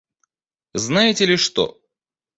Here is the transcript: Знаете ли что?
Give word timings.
Знаете 0.73 1.27
ли 1.27 1.37
что? 1.37 1.79